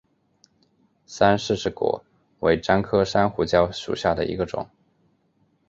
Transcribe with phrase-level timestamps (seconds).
[1.05, 2.03] 山柿子果
[2.39, 4.67] 为樟科山胡椒属下的一个种。